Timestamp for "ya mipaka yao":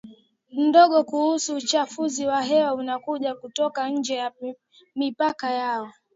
4.15-5.91